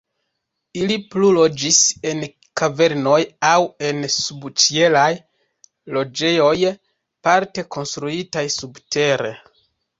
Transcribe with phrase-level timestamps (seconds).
[0.83, 2.23] Ili plu loĝis en
[2.61, 3.19] kavernoj
[3.51, 3.59] aŭ
[3.91, 5.11] en subĉielaj
[5.99, 6.57] loĝejoj,
[7.31, 9.35] parte konstruitaj subtere.